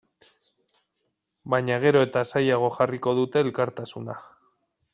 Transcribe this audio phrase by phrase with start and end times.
[1.53, 4.17] Baina gero eta zailago jarriko dute elkartasuna.